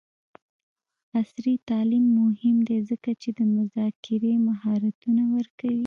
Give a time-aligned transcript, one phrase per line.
[1.19, 5.79] عصري تعلیم مهم دی ځکه چې د مذاکرې مهارتونه ورکوي.